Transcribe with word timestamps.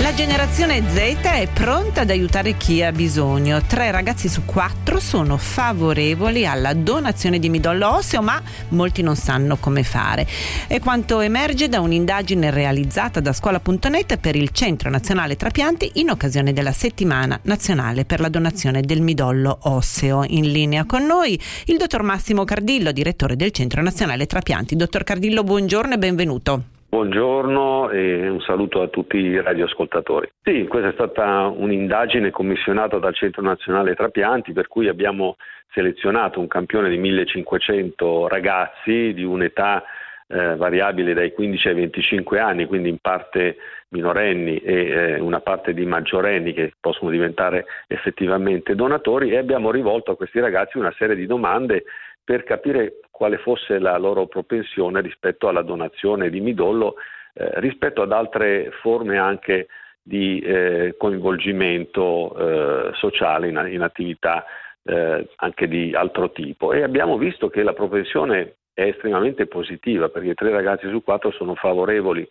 La 0.00 0.14
generazione 0.14 0.82
Z 0.88 0.96
è 0.96 1.46
pronta 1.52 2.00
ad 2.00 2.10
aiutare 2.10 2.56
chi 2.56 2.82
ha 2.82 2.90
bisogno. 2.90 3.60
Tre 3.60 3.90
ragazzi 3.90 4.30
su 4.30 4.46
quattro 4.46 4.98
sono 4.98 5.36
favorevoli 5.36 6.46
alla 6.46 6.72
donazione 6.72 7.38
di 7.38 7.50
midollo 7.50 7.96
osseo, 7.96 8.22
ma 8.22 8.40
molti 8.68 9.02
non 9.02 9.14
sanno 9.14 9.58
come 9.58 9.82
fare. 9.82 10.26
È 10.66 10.80
quanto 10.80 11.20
emerge 11.20 11.68
da 11.68 11.80
un'indagine 11.80 12.50
realizzata 12.50 13.20
da 13.20 13.34
scuola.net 13.34 14.16
per 14.16 14.36
il 14.36 14.48
Centro 14.52 14.88
Nazionale 14.88 15.36
Trapianti 15.36 15.90
in 15.96 16.08
occasione 16.08 16.54
della 16.54 16.72
settimana 16.72 17.38
nazionale 17.42 18.06
per 18.06 18.20
la 18.20 18.30
donazione 18.30 18.80
del 18.80 19.02
midollo 19.02 19.58
osseo. 19.64 20.24
In 20.26 20.50
linea 20.50 20.86
con 20.86 21.04
noi 21.04 21.38
il 21.66 21.76
dottor 21.76 22.02
Massimo 22.02 22.44
Cardillo, 22.44 22.90
direttore 22.90 23.36
del 23.36 23.50
Centro 23.50 23.82
Nazionale 23.82 24.24
Trapianti. 24.24 24.76
Dottor 24.76 25.04
Cardillo, 25.04 25.44
buongiorno 25.44 25.92
e 25.92 25.98
benvenuto. 25.98 26.69
Buongiorno 26.90 27.90
e 27.90 28.28
un 28.28 28.40
saluto 28.40 28.82
a 28.82 28.88
tutti 28.88 29.16
i 29.16 29.40
radioascoltatori. 29.40 30.28
Sì, 30.42 30.66
questa 30.66 30.88
è 30.88 30.92
stata 30.92 31.46
un'indagine 31.46 32.32
commissionata 32.32 32.98
dal 32.98 33.14
Centro 33.14 33.42
Nazionale 33.42 33.94
Trapianti 33.94 34.52
per 34.52 34.66
cui 34.66 34.88
abbiamo 34.88 35.36
selezionato 35.72 36.40
un 36.40 36.48
campione 36.48 36.90
di 36.90 36.96
1500 36.98 38.26
ragazzi 38.26 39.12
di 39.14 39.22
un'età 39.22 39.84
eh, 40.26 40.56
variabile 40.56 41.14
dai 41.14 41.32
15 41.32 41.68
ai 41.68 41.74
25 41.74 42.40
anni, 42.40 42.66
quindi 42.66 42.88
in 42.88 42.98
parte 42.98 43.56
minorenni 43.90 44.58
e 44.58 44.74
eh, 44.74 45.20
una 45.20 45.40
parte 45.40 45.72
di 45.72 45.86
maggiorenni 45.86 46.52
che 46.52 46.72
possono 46.80 47.10
diventare 47.10 47.66
effettivamente 47.86 48.74
donatori 48.74 49.30
e 49.30 49.36
abbiamo 49.36 49.70
rivolto 49.70 50.10
a 50.10 50.16
questi 50.16 50.40
ragazzi 50.40 50.76
una 50.76 50.92
serie 50.98 51.14
di 51.14 51.26
domande 51.26 51.84
per 52.22 52.44
capire 52.44 53.00
quale 53.10 53.38
fosse 53.38 53.78
la 53.78 53.98
loro 53.98 54.26
propensione 54.26 55.00
rispetto 55.00 55.48
alla 55.48 55.62
donazione 55.62 56.30
di 56.30 56.40
midollo, 56.40 56.94
eh, 57.34 57.50
rispetto 57.60 58.02
ad 58.02 58.12
altre 58.12 58.70
forme 58.80 59.18
anche 59.18 59.66
di 60.02 60.40
eh, 60.40 60.94
coinvolgimento 60.98 62.36
eh, 62.36 62.90
sociale 62.94 63.48
in, 63.48 63.68
in 63.70 63.82
attività 63.82 64.44
eh, 64.84 65.28
anche 65.36 65.68
di 65.68 65.94
altro 65.94 66.30
tipo. 66.32 66.72
E 66.72 66.82
abbiamo 66.82 67.18
visto 67.18 67.48
che 67.48 67.62
la 67.62 67.74
propensione 67.74 68.56
è 68.72 68.82
estremamente 68.84 69.46
positiva 69.46 70.08
perché 70.08 70.34
tre 70.34 70.50
ragazzi 70.50 70.88
su 70.88 71.02
quattro 71.02 71.30
sono 71.32 71.54
favorevoli 71.54 72.26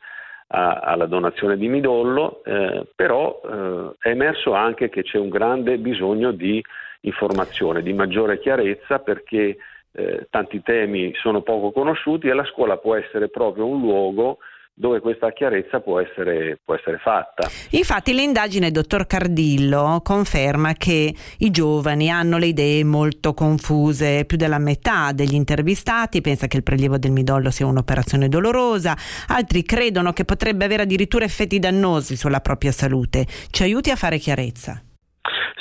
a, 0.47 0.79
alla 0.79 1.05
donazione 1.05 1.57
di 1.57 1.67
midollo, 1.67 2.41
eh, 2.43 2.87
però 2.95 3.41
eh, 3.43 3.91
è 3.99 4.09
emerso 4.09 4.53
anche 4.53 4.89
che 4.89 5.03
c'è 5.03 5.17
un 5.17 5.29
grande 5.29 5.77
bisogno 5.77 6.31
di 6.31 6.63
informazione, 7.01 7.81
di 7.81 7.93
maggiore 7.93 8.39
chiarezza 8.39 8.99
perché 8.99 9.57
eh, 9.91 10.27
tanti 10.29 10.61
temi 10.61 11.13
sono 11.15 11.41
poco 11.41 11.71
conosciuti 11.71 12.27
e 12.27 12.33
la 12.33 12.45
scuola 12.45 12.77
può 12.77 12.95
essere 12.95 13.29
proprio 13.29 13.65
un 13.65 13.79
luogo 13.81 14.37
dove 14.79 15.01
questa 15.01 15.33
chiarezza 15.33 15.81
può 15.81 15.99
essere, 15.99 16.57
può 16.63 16.73
essere, 16.73 16.99
fatta. 16.99 17.49
Infatti 17.71 18.13
l'indagine 18.13 18.71
dottor 18.71 19.07
Cardillo 19.07 19.99
conferma 20.01 20.71
che 20.71 21.13
i 21.39 21.51
giovani 21.51 22.09
hanno 22.09 22.37
le 22.37 22.45
idee 22.45 22.85
molto 22.85 23.33
confuse, 23.33 24.23
più 24.23 24.37
della 24.37 24.57
metà 24.57 25.11
degli 25.11 25.33
intervistati 25.33 26.21
pensa 26.21 26.47
che 26.47 26.55
il 26.55 26.63
prelievo 26.63 26.97
del 26.97 27.11
midollo 27.11 27.51
sia 27.51 27.65
un'operazione 27.65 28.29
dolorosa, 28.29 28.95
altri 29.27 29.63
credono 29.63 30.13
che 30.13 30.23
potrebbe 30.23 30.63
avere 30.63 30.83
addirittura 30.83 31.25
effetti 31.25 31.59
dannosi 31.59 32.15
sulla 32.15 32.39
propria 32.39 32.71
salute. 32.71 33.25
Ci 33.51 33.63
aiuti 33.63 33.91
a 33.91 33.97
fare 33.97 34.17
chiarezza. 34.17 34.81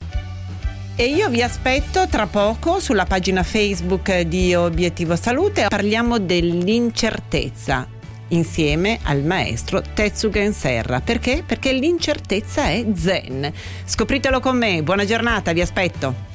E 0.96 1.06
io 1.06 1.28
vi 1.28 1.42
aspetto 1.42 2.06
tra 2.08 2.26
poco 2.26 2.78
sulla 2.78 3.04
pagina 3.04 3.42
Facebook 3.42 4.20
di 4.20 4.54
Obiettivo 4.54 5.16
Salute. 5.16 5.66
Parliamo 5.68 6.18
dell'incertezza 6.20 7.88
insieme 8.28 9.00
al 9.02 9.22
maestro 9.22 9.82
Tetsugen 9.82 10.52
Serra. 10.52 11.00
Perché? 11.00 11.42
Perché 11.44 11.72
l'incertezza 11.72 12.68
è 12.68 12.84
zen. 12.94 13.52
Scopritelo 13.84 14.38
con 14.38 14.56
me. 14.56 14.82
Buona 14.82 15.04
giornata, 15.04 15.52
vi 15.52 15.60
aspetto. 15.60 16.32